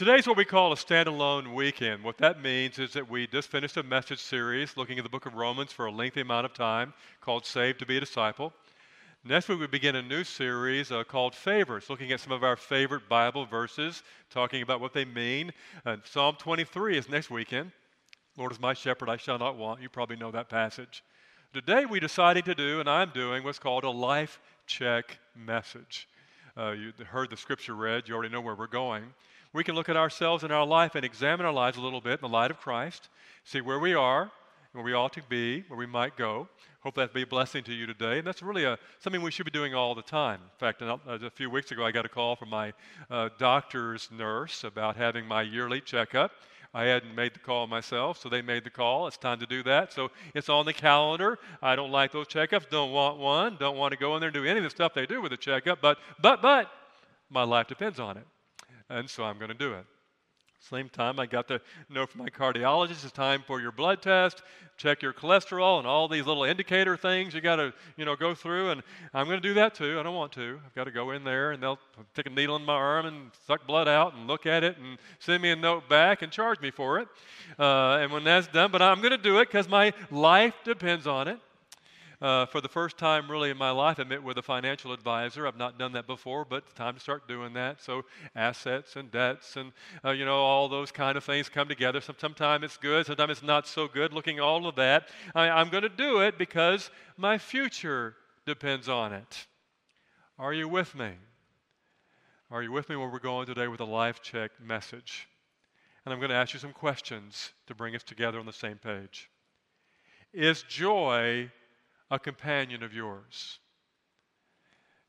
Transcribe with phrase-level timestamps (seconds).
[0.00, 2.02] Today's what we call a standalone weekend.
[2.02, 5.26] What that means is that we just finished a message series looking at the book
[5.26, 8.54] of Romans for a lengthy amount of time called Saved to be a Disciple.
[9.26, 12.56] Next week, we begin a new series uh, called Favorites, looking at some of our
[12.56, 15.52] favorite Bible verses, talking about what they mean.
[15.84, 17.70] Uh, Psalm 23 is next weekend.
[18.38, 19.82] Lord is my shepherd, I shall not want.
[19.82, 21.04] You probably know that passage.
[21.52, 26.08] Today, we decided to do, and I'm doing, what's called a life check message.
[26.60, 29.04] Uh, you heard the scripture read, you already know where we're going
[29.52, 32.20] we can look at ourselves and our life and examine our lives a little bit
[32.20, 33.08] in the light of Christ,
[33.44, 34.30] see where we are,
[34.72, 36.48] where we ought to be, where we might go.
[36.82, 38.18] Hope that be a blessing to you today.
[38.18, 40.40] And that's really a, something we should be doing all the time.
[40.40, 42.72] In fact, a few weeks ago, I got a call from my
[43.10, 46.30] uh, doctor's nurse about having my yearly checkup.
[46.72, 49.06] I hadn't made the call myself, so they made the call.
[49.08, 49.92] It's time to do that.
[49.92, 51.38] So it's on the calendar.
[51.60, 54.34] I don't like those checkups, don't want one, don't want to go in there and
[54.34, 56.70] do any of the stuff they do with a checkup, but, but, but,
[57.28, 58.26] my life depends on it
[58.90, 59.86] and so I'm going to do it.
[60.68, 64.42] Same time, I got to know from my cardiologist it's time for your blood test,
[64.76, 68.34] check your cholesterol, and all these little indicator things you got to, you know, go
[68.34, 68.70] through.
[68.70, 68.82] And
[69.14, 69.98] I'm going to do that too.
[69.98, 70.60] I don't want to.
[70.64, 71.78] I've got to go in there, and they'll
[72.14, 74.98] take a needle in my arm and suck blood out and look at it and
[75.18, 77.08] send me a note back and charge me for it.
[77.58, 81.06] Uh, and when that's done, but I'm going to do it because my life depends
[81.06, 81.40] on it
[82.20, 85.46] uh, for the first time really in my life, I met with a financial advisor.
[85.46, 87.80] I've not done that before, but it's time to start doing that.
[87.80, 88.04] So
[88.36, 89.72] assets and debts and,
[90.04, 92.00] uh, you know, all those kind of things come together.
[92.00, 94.12] Sometimes it's good, sometimes it's not so good.
[94.12, 98.88] Looking at all of that, I, I'm going to do it because my future depends
[98.88, 99.46] on it.
[100.38, 101.12] Are you with me?
[102.50, 105.28] Are you with me where we're going today with a life check message?
[106.04, 108.76] And I'm going to ask you some questions to bring us together on the same
[108.76, 109.30] page.
[110.32, 111.50] Is joy
[112.10, 113.58] a companion of yours?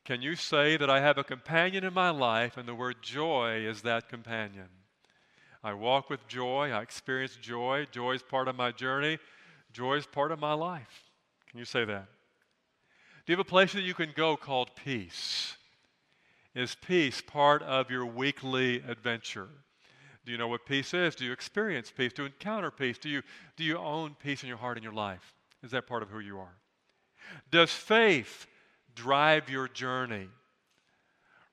[0.04, 3.66] Can you say that I have a companion in my life and the word joy
[3.68, 4.68] is that companion?
[5.64, 7.88] I walk with joy, I experience joy.
[7.92, 9.20] Joy is part of my journey,
[9.72, 11.04] joy is part of my life.
[11.50, 12.08] Can you say that?
[13.26, 15.56] Do you have a place that you can go called peace?
[16.56, 19.48] Is peace part of your weekly adventure?
[20.26, 21.16] Do you know what peace is?
[21.16, 22.14] Do you experience peace?
[22.14, 22.98] Do you encounter peace?
[22.98, 23.22] Do you,
[23.56, 25.34] do you own peace in your heart and your life?
[25.64, 26.56] Is that part of who you are?
[27.50, 28.48] Does faith
[28.96, 30.28] drive your journey?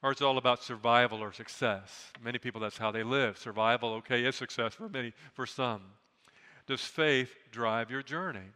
[0.02, 2.12] Or it's all about survival or success.
[2.22, 3.36] Many people, that's how they live.
[3.36, 5.82] Survival, okay, is success for many, for some.
[6.66, 8.52] Does faith drive your journey?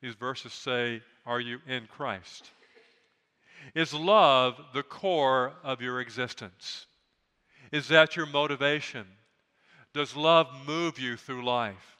[0.00, 2.50] These verses say, Are you in Christ?
[3.74, 6.86] Is love the core of your existence?
[7.72, 9.06] Is that your motivation?
[9.92, 11.95] Does love move you through life?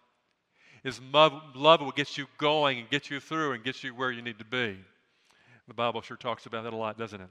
[0.86, 4.12] Is love, love will get you going and get you through and get you where
[4.12, 4.78] you need to be.
[5.66, 7.28] The Bible sure talks about that a lot, doesn't it?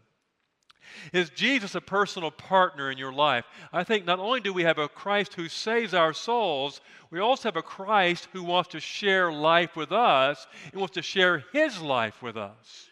[1.13, 3.45] Is Jesus a personal partner in your life?
[3.71, 7.47] I think not only do we have a Christ who saves our souls, we also
[7.47, 11.79] have a Christ who wants to share life with us and wants to share his
[11.79, 12.89] life with us.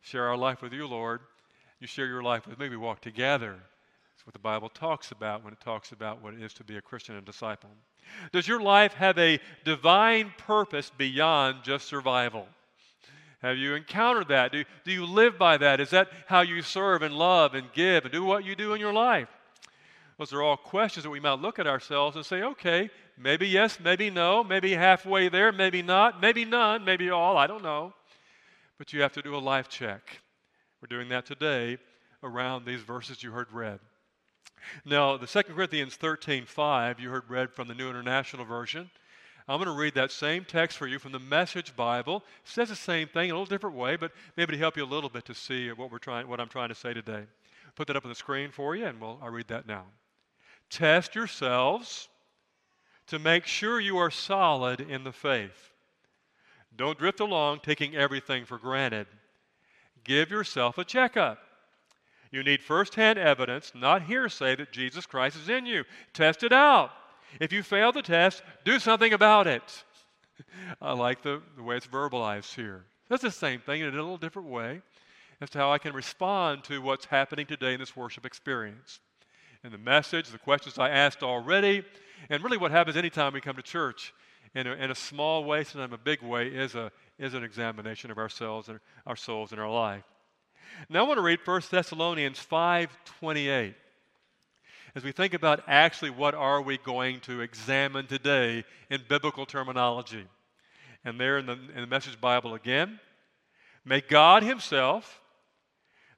[0.00, 1.20] Share our life with you, Lord.
[1.80, 2.70] You share your life with me.
[2.70, 3.56] We walk together.
[4.24, 6.82] What the Bible talks about when it talks about what it is to be a
[6.82, 7.70] Christian and disciple.
[8.32, 12.46] Does your life have a divine purpose beyond just survival?
[13.42, 14.52] Have you encountered that?
[14.52, 15.78] Do, do you live by that?
[15.78, 18.80] Is that how you serve and love and give and do what you do in
[18.80, 19.28] your life?
[20.18, 23.78] Those are all questions that we might look at ourselves and say, okay, maybe yes,
[23.78, 27.92] maybe no, maybe halfway there, maybe not, maybe none, maybe all, I don't know.
[28.78, 30.20] But you have to do a life check.
[30.80, 31.76] We're doing that today
[32.22, 33.80] around these verses you heard read.
[34.84, 38.90] Now, the 2 Corinthians 13 5, you heard read from the New International Version.
[39.46, 42.24] I'm going to read that same text for you from the Message Bible.
[42.44, 44.84] It says the same thing in a little different way, but maybe to help you
[44.84, 47.24] a little bit to see what, we're trying, what I'm trying to say today.
[47.74, 49.84] Put that up on the screen for you, and we'll, I'll read that now.
[50.70, 52.08] Test yourselves
[53.08, 55.72] to make sure you are solid in the faith.
[56.76, 59.06] Don't drift along taking everything for granted.
[60.04, 61.38] Give yourself a checkup.
[62.34, 65.84] You need firsthand evidence, not hearsay, that Jesus Christ is in you.
[66.12, 66.90] Test it out.
[67.38, 69.84] If you fail the test, do something about it.
[70.82, 72.86] I like the, the way it's verbalized here.
[73.08, 74.82] That's the same thing in a little different way
[75.40, 78.98] as to how I can respond to what's happening today in this worship experience.
[79.62, 81.84] And the message, the questions I asked already,
[82.30, 84.12] and really what happens anytime we come to church
[84.56, 88.10] in a, in a small way, sometimes a big way, is, a, is an examination
[88.10, 90.02] of ourselves and our souls and our life.
[90.88, 93.74] Now I want to read 1 Thessalonians 5:28.
[94.94, 100.24] As we think about actually what are we going to examine today in biblical terminology.
[101.04, 103.00] And there in the, in the Message Bible again,
[103.84, 105.20] may God himself,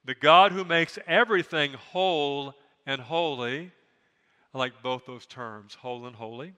[0.05, 2.53] the God who makes everything whole
[2.85, 3.71] and holy,
[4.53, 6.53] I like both those terms, whole and holy.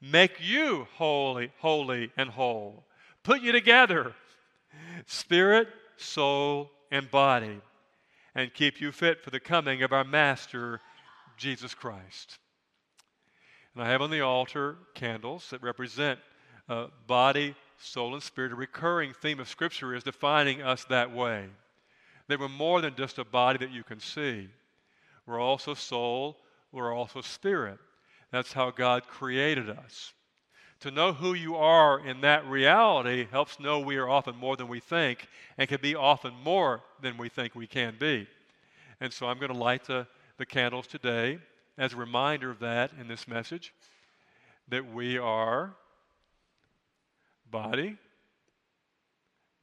[0.00, 2.86] Make you holy, holy and whole.
[3.22, 4.14] Put you together,
[5.06, 7.60] spirit, soul, and body,
[8.34, 10.80] and keep you fit for the coming of our Master,
[11.36, 12.38] Jesus Christ.
[13.74, 16.18] And I have on the altar candles that represent
[16.68, 18.52] uh, body, soul, and spirit.
[18.52, 21.46] A recurring theme of Scripture is defining us that way.
[22.28, 24.48] That we're more than just a body that you can see,
[25.26, 26.36] we're also soul,
[26.72, 27.78] we're also spirit.
[28.32, 30.12] That's how God created us.
[30.80, 34.66] To know who you are in that reality helps know we are often more than
[34.66, 35.26] we think
[35.58, 38.26] and can be often more than we think we can be.
[38.98, 40.06] And so I'm going to light the,
[40.38, 41.38] the candles today
[41.76, 43.74] as a reminder of that in this message
[44.68, 45.74] that we are
[47.50, 47.98] body.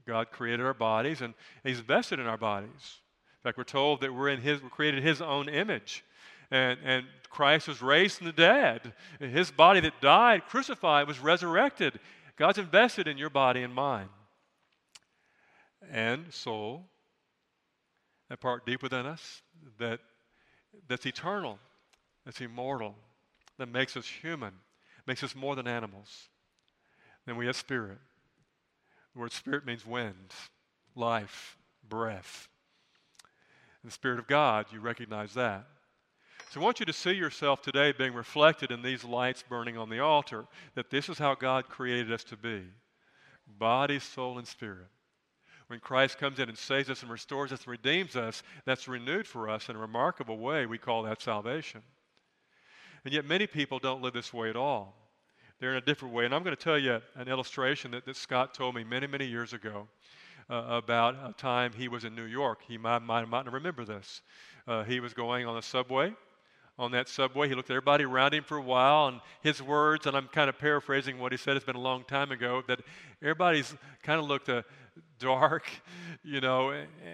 [0.06, 2.70] God created our bodies and He's invested in our bodies.
[3.40, 6.04] In fact, we're told that we're in His, we're created His own image
[6.52, 8.94] and, and Christ was raised from the dead.
[9.20, 12.00] His body that died, crucified, was resurrected.
[12.38, 14.10] God's invested in your body and mine.
[15.92, 16.86] And soul,
[18.30, 19.42] that part deep within us,
[19.80, 20.00] that,
[20.88, 21.60] that's eternal,
[22.26, 22.96] that's immortal,
[23.58, 24.54] that makes us human,
[25.06, 26.30] makes us more than animals.
[27.26, 28.00] Then we have spirit.
[29.14, 30.32] The word spirit means wind,
[30.96, 31.58] life,
[31.88, 32.48] breath.
[33.82, 35.66] And the Spirit of God, you recognize that.
[36.50, 39.90] So I want you to see yourself today being reflected in these lights burning on
[39.90, 40.46] the altar,
[40.76, 42.64] that this is how God created us to be
[43.60, 44.88] body, soul, and spirit.
[45.68, 49.28] When Christ comes in and saves us and restores us and redeems us, that's renewed
[49.28, 50.66] for us in a remarkable way.
[50.66, 51.82] We call that salvation.
[53.04, 54.96] And yet, many people don't live this way at all.
[55.60, 56.24] They're in a different way.
[56.24, 59.26] And I'm going to tell you an illustration that, that Scott told me many, many
[59.26, 59.88] years ago
[60.50, 62.60] uh, about a time he was in New York.
[62.66, 64.22] He might, might, might not remember this.
[64.66, 66.14] Uh, he was going on the subway
[66.80, 67.50] on that subway.
[67.50, 70.50] He looked at everybody around him for a while, and his words, and I'm kind
[70.50, 72.80] of paraphrasing what he said, it's been a long time ago, that
[73.22, 74.62] everybody's kind of looked uh,
[75.20, 75.70] dark,
[76.24, 76.74] you know,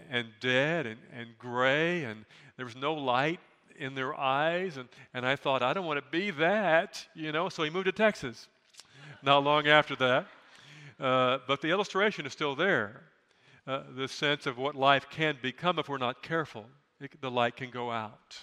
[0.10, 2.26] and dead and, and gray, and
[2.58, 3.40] there was no light
[3.78, 4.78] in their eyes.
[4.78, 7.86] And, and I thought, I don't want to be that, you know, so he moved
[7.86, 8.48] to Texas
[9.24, 10.28] not long after that.
[11.00, 13.04] Uh, but the illustration is still there.
[13.66, 16.66] Uh, the sense of what life can become if we're not careful.
[17.00, 18.38] It, the light can go out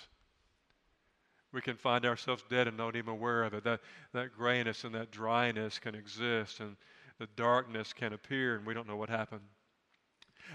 [1.53, 3.65] we can find ourselves dead and not even aware of it.
[3.65, 3.81] That,
[4.13, 6.77] that grayness and that dryness can exist, and
[7.19, 9.43] the darkness can appear, and we don't know what happened.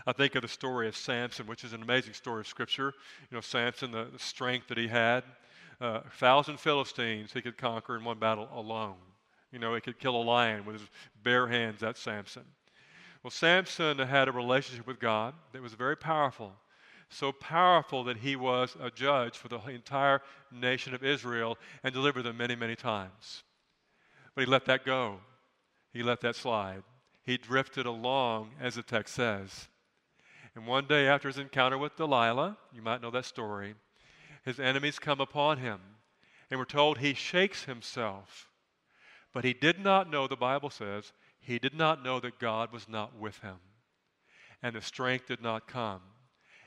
[0.06, 2.94] I think of the story of Samson, which is an amazing story of Scripture.
[3.30, 5.24] You know, Samson, the, the strength that he had,
[5.82, 8.96] uh, a thousand Philistines he could conquer in one battle alone.
[9.52, 10.90] You know, he could kill a lion with his
[11.24, 11.80] bare hands.
[11.80, 12.44] That's Samson.
[13.24, 16.54] Well, Samson had a relationship with God that was very powerful
[17.10, 20.22] so powerful that he was a judge for the entire
[20.52, 23.44] nation of Israel and delivered them many, many times.
[24.34, 25.20] But he let that go.
[25.94, 26.84] He let that slide.
[27.24, 29.70] He drifted along, as the text says.
[30.56, 33.76] And one day after his encounter with Delilah, you might know that story,
[34.44, 35.80] his enemies come upon him.
[36.50, 38.50] And we're told he shakes himself.
[39.34, 42.88] But he did not know, the Bible says, he did not know that God was
[42.88, 43.58] not with him.
[44.62, 46.02] And the strength did not come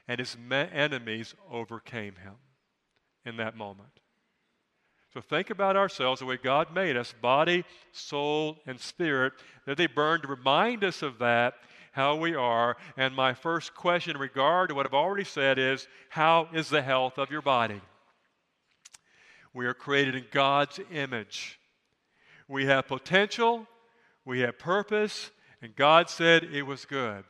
[0.09, 2.35] and his enemies overcame him
[3.27, 4.01] in that moment.
[5.13, 9.35] So think about ourselves the way God made us body, soul, and spirit.
[9.67, 11.55] That they burn to remind us of that,
[11.93, 12.77] how we are.
[12.97, 16.83] And my first question in regard to what I've already said is how is the
[16.83, 17.81] health of your body?
[19.55, 21.59] We are created in God's image.
[22.49, 23.67] We have potential,
[24.25, 27.25] we have purpose, and God said it was good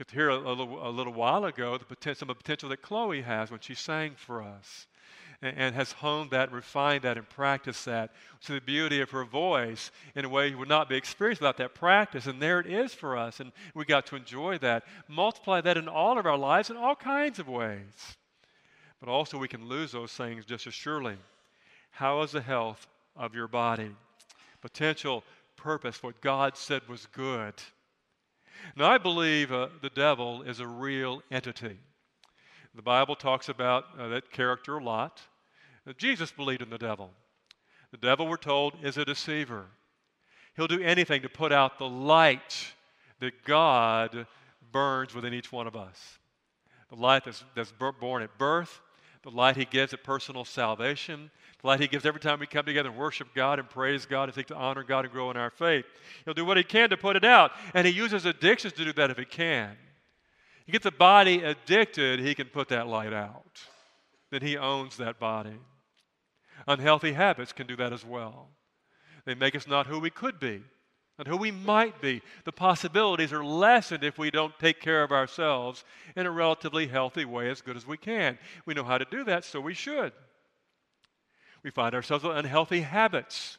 [0.00, 2.80] could hear a, little, a little while ago the potential, some of the potential that
[2.80, 4.86] Chloe has when she sang for us
[5.42, 8.10] and, and has honed that, refined that, and practiced that
[8.46, 11.58] to the beauty of her voice in a way you would not be experienced without
[11.58, 12.24] that practice.
[12.24, 14.84] And there it is for us, and we got to enjoy that.
[15.06, 18.16] Multiply that in all of our lives in all kinds of ways.
[19.00, 21.16] But also, we can lose those things just as surely.
[21.90, 23.90] How is the health of your body?
[24.62, 25.24] Potential,
[25.56, 27.52] purpose, what God said was good
[28.76, 31.78] now, I believe uh, the devil is a real entity.
[32.74, 35.20] The Bible talks about uh, that character a lot.
[35.86, 37.10] Uh, Jesus believed in the devil.
[37.90, 39.66] The devil, we're told, is a deceiver.
[40.56, 42.74] He'll do anything to put out the light
[43.18, 44.26] that God
[44.72, 46.18] burns within each one of us.
[46.90, 48.80] The light that's, that's born at birth,
[49.22, 52.64] the light he gives at personal salvation, the light he gives every time we come
[52.64, 55.36] together and worship God and praise God and seek to honor God and grow in
[55.36, 55.84] our faith.
[56.24, 58.92] He'll do what he can to put it out, and he uses addictions to do
[58.94, 59.76] that if he can.
[60.66, 63.60] You get the body addicted, he can put that light out.
[64.30, 65.58] Then he owns that body.
[66.68, 68.48] Unhealthy habits can do that as well.
[69.24, 70.62] They make us not who we could be,
[71.18, 72.22] and who we might be.
[72.44, 75.84] The possibilities are lessened if we don't take care of ourselves
[76.16, 78.38] in a relatively healthy way as good as we can.
[78.64, 80.12] We know how to do that, so we should.
[81.62, 83.58] We find ourselves with unhealthy habits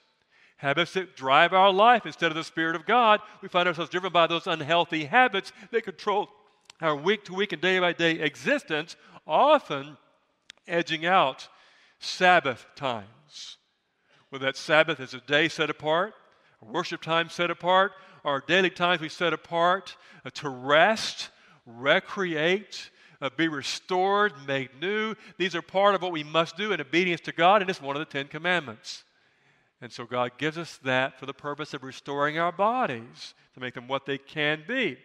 [0.62, 3.20] habits that drive our life instead of the Spirit of God.
[3.42, 6.30] We find ourselves driven by those unhealthy habits that control
[6.80, 9.98] our week to week and day by day existence, often
[10.68, 11.48] edging out
[12.00, 13.58] Sabbath times.
[14.30, 16.14] Whether that Sabbath is a day set apart,
[16.62, 17.94] a worship time set apart,
[18.24, 21.30] our daily times we set apart uh, to rest,
[21.66, 22.92] recreate,
[23.22, 25.16] uh, be restored, made new.
[25.38, 27.96] These are part of what we must do in obedience to God, and it's one
[27.96, 29.04] of the Ten Commandments.
[29.82, 33.74] And so God gives us that for the purpose of restoring our bodies to make
[33.74, 34.98] them what they can be.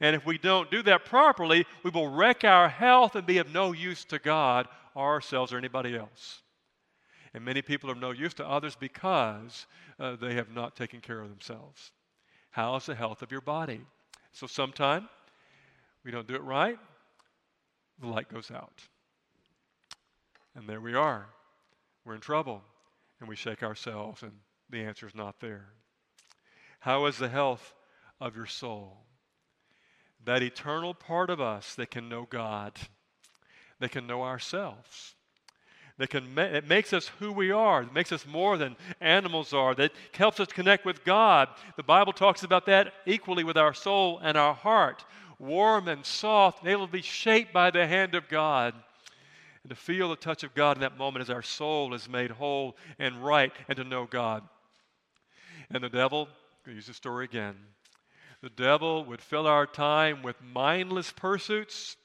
[0.00, 3.52] And if we don't do that properly, we will wreck our health and be of
[3.52, 6.40] no use to God or ourselves or anybody else.
[7.34, 9.66] And many people are of no use to others because
[9.98, 11.92] uh, they have not taken care of themselves.
[12.50, 13.80] How is the health of your body?
[14.32, 15.08] So sometime
[16.04, 16.78] we don't do it right,
[18.00, 18.82] the light goes out.
[20.54, 21.26] And there we are.
[22.04, 22.62] We're in trouble
[23.20, 24.32] and we shake ourselves, and
[24.68, 25.66] the answer is not there.
[26.80, 27.72] How is the health
[28.20, 28.96] of your soul?
[30.24, 32.72] That eternal part of us that can know God,
[33.78, 35.14] that can know ourselves,
[35.98, 39.52] that can ma- it makes us who we are, it makes us more than animals
[39.52, 41.48] are, that helps us connect with God.
[41.76, 45.04] The Bible talks about that equally with our soul and our heart,
[45.42, 48.74] warm and soft, and able to be shaped by the hand of God
[49.62, 52.30] and to feel the touch of God in that moment as our soul is made
[52.30, 54.42] whole and right and to know God.
[55.70, 56.28] And the devil,
[56.66, 57.54] use the story again.
[58.42, 61.96] The devil would fill our time with mindless pursuits,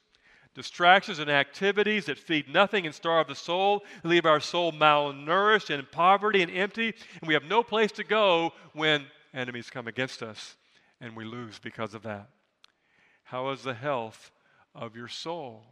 [0.54, 5.80] distractions, and activities that feed nothing and starve the soul, leave our soul malnourished and
[5.80, 9.04] in poverty and empty, and we have no place to go when
[9.34, 10.56] enemies come against us
[11.00, 12.28] and we lose because of that.
[13.30, 14.30] How is the health
[14.74, 15.64] of your soul?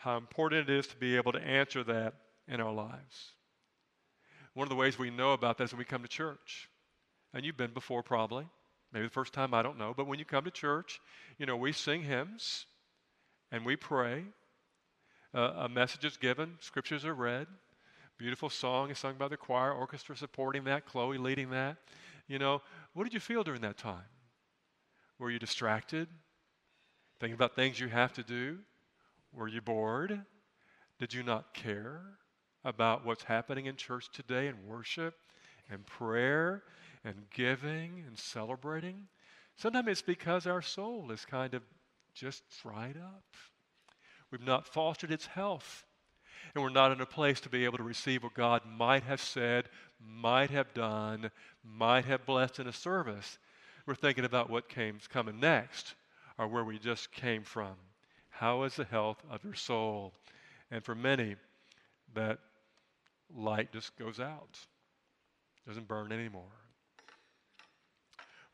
[0.00, 2.14] how important it is to be able to answer that
[2.48, 3.34] in our lives.
[4.54, 6.70] One of the ways we know about that is when we come to church.
[7.34, 8.46] And you've been before probably.
[8.92, 9.92] Maybe the first time, I don't know.
[9.94, 11.00] But when you come to church,
[11.38, 12.64] you know, we sing hymns
[13.52, 14.24] and we pray.
[15.34, 17.46] Uh, a message is given, scriptures are read.
[18.16, 21.76] Beautiful song is sung by the choir, orchestra supporting that, Chloe leading that.
[22.26, 22.62] You know,
[22.94, 24.08] what did you feel during that time?
[25.18, 26.08] Were you distracted?
[27.20, 28.58] Thinking about things you have to do?
[29.34, 30.22] Were you bored?
[30.98, 32.00] Did you not care
[32.64, 35.14] about what's happening in church today in worship
[35.70, 36.62] and prayer
[37.04, 39.06] and giving and celebrating?
[39.56, 41.62] Sometimes it's because our soul is kind of
[42.14, 43.24] just dried up.
[44.30, 45.84] We've not fostered its health.
[46.54, 49.20] And we're not in a place to be able to receive what God might have
[49.20, 49.68] said,
[50.00, 51.30] might have done,
[51.62, 53.38] might have blessed in a service.
[53.84, 55.94] We're thinking about what came's coming next
[56.40, 57.74] or where we just came from.
[58.30, 60.14] How is the health of your soul?
[60.70, 61.36] And for many,
[62.14, 62.38] that
[63.36, 64.58] light just goes out,
[65.68, 66.56] doesn't burn anymore.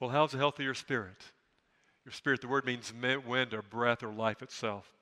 [0.01, 1.23] Well, how's the health of your spirit?
[2.05, 4.93] Your spirit, the word means wind or breath or life itself.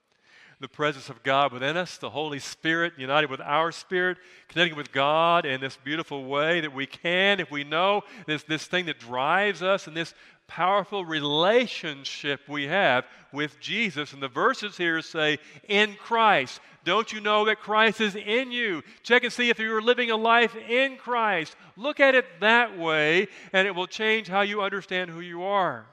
[0.61, 4.93] The presence of God within us, the Holy Spirit united with our spirit, connecting with
[4.93, 9.01] God in this beautiful way that we can, if we know this, this thing that
[9.01, 10.15] drives us and this
[10.47, 14.13] powerful relationship we have with Jesus.
[14.13, 16.61] And the verses here say, in Christ.
[16.85, 18.83] Don't you know that Christ is in you?
[19.03, 21.57] Check and see if you're living a life in Christ.
[21.77, 25.87] Look at it that way, and it will change how you understand who you are.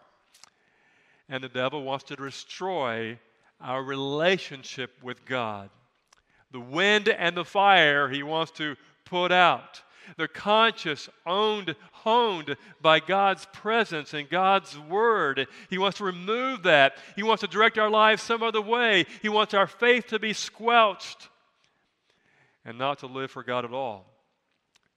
[1.29, 3.17] And the devil wants to destroy
[3.61, 5.69] our relationship with God.
[6.51, 9.81] The wind and the fire he wants to put out.
[10.17, 15.47] They're conscious, owned, honed by God's presence and God's word.
[15.69, 16.97] He wants to remove that.
[17.15, 19.05] He wants to direct our lives some other way.
[19.21, 21.29] He wants our faith to be squelched
[22.65, 24.05] and not to live for God at all.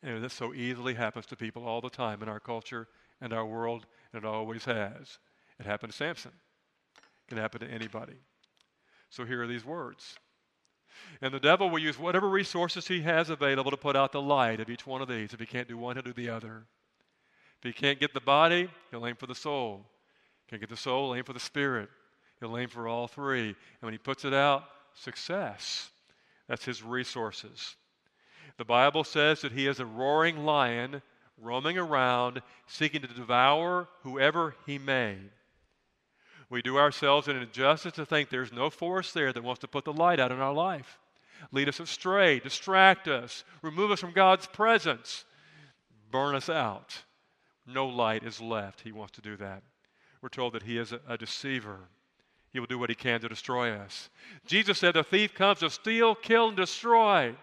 [0.03, 2.89] And this so easily happens to people all the time in our culture
[3.21, 5.19] and our world, and it always has.
[5.59, 6.33] It happened to Samson.
[6.97, 8.21] It can happen to anybody.
[9.09, 10.17] So here are these words
[11.21, 14.61] and the devil will use whatever resources he has available to put out the light
[14.61, 15.33] of each one of these.
[15.33, 16.65] If he can't do one, he'll do the other.
[17.59, 19.87] If he can't get the body, he'll aim for the soul.
[20.49, 21.89] Can't get the soul, aim for the spirit.
[22.41, 23.49] He'll aim for all three.
[23.49, 25.91] And when he puts it out, success.
[26.49, 27.77] That's his resources.
[28.59, 31.03] The Bible says that he is a roaring lion
[31.41, 35.17] roaming around, seeking to devour whoever he may.
[36.51, 39.85] We do ourselves an injustice to think there's no force there that wants to put
[39.85, 40.99] the light out in our life.
[41.53, 45.25] lead us astray, distract us, remove us from God's presence,
[46.11, 47.03] burn us out.
[47.67, 48.83] No light is left.
[48.83, 49.63] He wants to do that.
[50.21, 51.79] We're told that He is a, a deceiver.
[52.53, 54.11] He will do what He can to destroy us.
[54.47, 57.35] Jesus said, The thief comes to steal, kill, and destroy.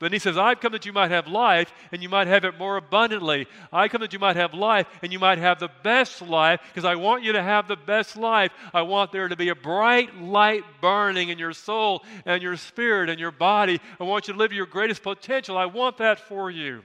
[0.00, 2.46] But then he says, I've come that you might have life and you might have
[2.46, 3.46] it more abundantly.
[3.70, 6.86] I come that you might have life and you might have the best life because
[6.86, 8.50] I want you to have the best life.
[8.72, 13.10] I want there to be a bright light burning in your soul and your spirit
[13.10, 13.78] and your body.
[14.00, 15.58] I want you to live your greatest potential.
[15.58, 16.82] I want that for you.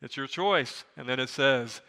[0.00, 0.84] It's your choice.
[0.96, 1.80] And then it says,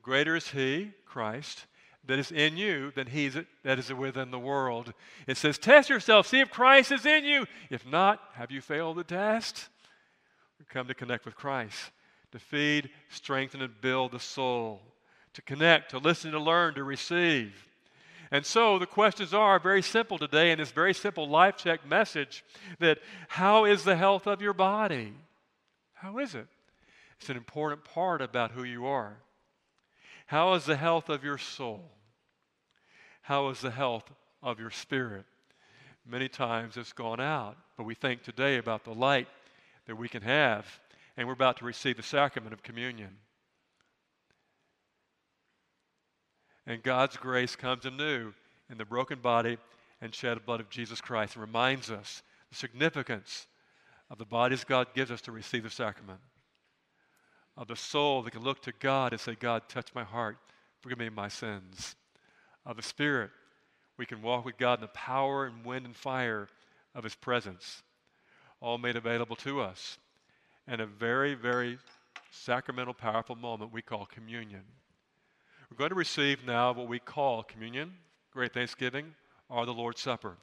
[0.00, 1.66] Greater is He, Christ,
[2.06, 4.92] that is in you than he that is within the world.
[5.26, 7.46] It says, Test yourself, see if Christ is in you.
[7.70, 9.68] If not, have you failed the test?
[10.58, 11.90] We come to connect with Christ,
[12.32, 14.80] to feed, strengthen, and build the soul,
[15.34, 17.68] to connect, to listen, to learn, to receive.
[18.32, 22.42] And so the questions are very simple today in this very simple life check message
[22.78, 25.12] that how is the health of your body?
[25.92, 26.46] How is it?
[27.20, 29.18] It's an important part about who you are.
[30.32, 31.90] How is the health of your soul?
[33.20, 34.10] How is the health
[34.42, 35.26] of your spirit?
[36.06, 39.28] Many times it's gone out, but we think today about the light
[39.86, 40.64] that we can have,
[41.18, 43.10] and we're about to receive the sacrament of communion.
[46.66, 48.32] And God's grace comes anew
[48.70, 49.58] in the broken body
[50.00, 53.48] and shed blood of Jesus Christ and reminds us the significance
[54.08, 56.20] of the bodies God gives us to receive the sacrament
[57.56, 60.38] of the soul that can look to God and say, God, touch my heart,
[60.80, 61.96] forgive me my sins.
[62.64, 63.30] Of the Spirit,
[63.96, 66.48] we can walk with God in the power and wind and fire
[66.94, 67.82] of His presence,
[68.60, 69.98] all made available to us.
[70.66, 71.78] And a very, very
[72.30, 74.62] sacramental, powerful moment we call communion.
[75.70, 77.94] We're going to receive now what we call communion,
[78.32, 79.14] great thanksgiving,
[79.48, 80.36] or the Lord's Supper.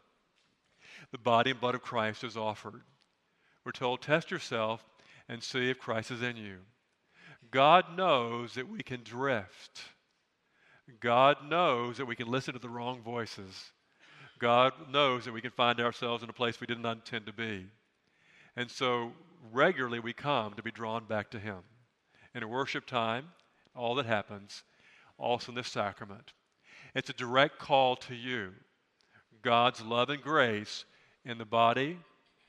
[1.12, 2.82] The body and blood of Christ is offered.
[3.64, 4.86] We're told, test yourself
[5.28, 6.58] and see if Christ is in you.
[7.52, 9.82] God knows that we can drift.
[11.00, 13.72] God knows that we can listen to the wrong voices.
[14.40, 17.34] God knows that we can find ourselves in a place we did not intend to
[17.34, 17.68] be.
[18.56, 19.12] And so
[19.52, 21.58] regularly we come to be drawn back to Him.
[22.34, 23.26] In a worship time,
[23.76, 24.64] all that happens,
[25.18, 26.34] also in this sacrament.
[26.96, 28.52] It's a direct call to you.
[29.42, 30.86] God's love and grace
[31.26, 31.98] in the body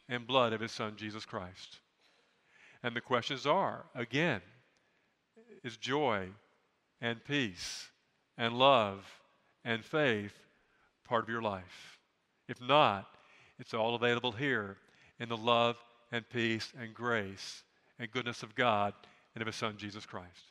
[0.09, 1.81] and blood of His Son, Jesus Christ.
[2.83, 4.41] And the questions are again,
[5.65, 6.29] is joy
[7.01, 7.89] and peace
[8.37, 9.05] and love
[9.65, 10.35] and faith
[11.05, 11.99] part of your life?
[12.49, 13.07] If not,
[13.59, 14.77] it's all available here
[15.19, 15.77] in the love
[16.13, 17.63] and peace and grace
[17.99, 18.95] and goodness of God
[19.35, 20.50] and of His Son, Jesus Christ.